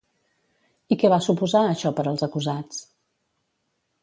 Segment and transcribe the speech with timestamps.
[0.95, 2.81] I què va suposar això per als acusats?